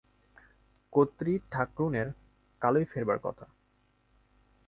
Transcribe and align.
কর্ত্রীঠাকরুনের 0.93 2.07
কালই 2.61 2.85
ফেরবার 2.85 3.17
কথা। 3.23 3.45